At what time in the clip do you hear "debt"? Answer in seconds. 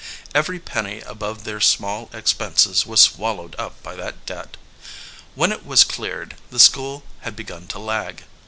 4.25-4.57